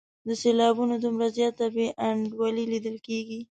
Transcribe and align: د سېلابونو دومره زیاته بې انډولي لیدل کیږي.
د 0.27 0.29
سېلابونو 0.41 0.93
دومره 1.03 1.27
زیاته 1.37 1.65
بې 1.75 1.87
انډولي 2.07 2.65
لیدل 2.73 2.97
کیږي. 3.07 3.39